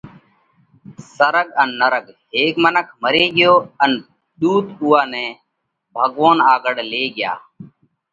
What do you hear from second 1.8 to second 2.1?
نرڳ: